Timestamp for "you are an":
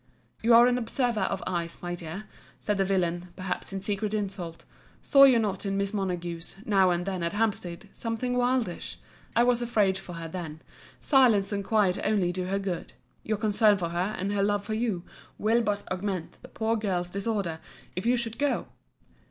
0.41-0.79